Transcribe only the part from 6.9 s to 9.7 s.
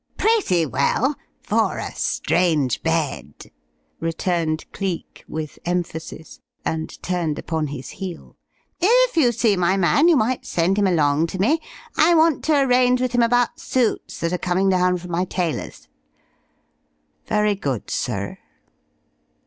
turned upon his heel. "If you see